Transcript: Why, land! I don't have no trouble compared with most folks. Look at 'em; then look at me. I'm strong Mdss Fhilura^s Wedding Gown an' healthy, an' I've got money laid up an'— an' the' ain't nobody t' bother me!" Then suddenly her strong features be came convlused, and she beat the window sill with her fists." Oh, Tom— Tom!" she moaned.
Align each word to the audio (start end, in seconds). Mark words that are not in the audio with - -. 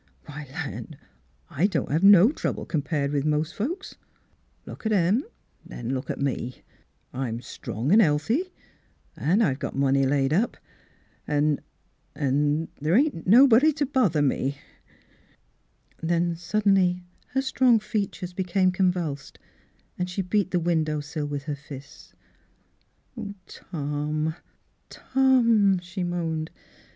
Why, 0.25 0.47
land! 0.51 0.97
I 1.51 1.67
don't 1.67 1.91
have 1.91 2.03
no 2.03 2.31
trouble 2.31 2.65
compared 2.65 3.11
with 3.11 3.23
most 3.23 3.53
folks. 3.53 3.97
Look 4.65 4.83
at 4.87 4.91
'em; 4.91 5.23
then 5.63 5.89
look 5.93 6.09
at 6.09 6.19
me. 6.19 6.63
I'm 7.13 7.39
strong 7.39 7.89
Mdss 7.89 7.89
Fhilura^s 7.89 7.89
Wedding 7.89 7.89
Gown 7.89 7.91
an' 7.91 7.99
healthy, 7.99 8.43
an' 9.15 9.41
I've 9.43 9.59
got 9.59 9.75
money 9.75 10.07
laid 10.07 10.33
up 10.33 10.57
an'— 11.27 11.59
an' 12.15 12.69
the' 12.81 12.95
ain't 12.95 13.27
nobody 13.27 13.71
t' 13.71 13.85
bother 13.85 14.23
me!" 14.23 14.57
Then 16.01 16.35
suddenly 16.35 17.03
her 17.33 17.41
strong 17.43 17.77
features 17.77 18.33
be 18.33 18.43
came 18.43 18.71
convlused, 18.71 19.37
and 19.99 20.09
she 20.09 20.23
beat 20.23 20.49
the 20.49 20.59
window 20.59 20.99
sill 20.99 21.27
with 21.27 21.43
her 21.43 21.55
fists." 21.55 22.13
Oh, 23.15 23.35
Tom— 23.45 24.33
Tom!" 24.89 25.77
she 25.79 26.01
moaned. 26.03 26.49